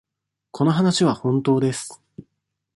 [0.49, 2.01] この話は本当です。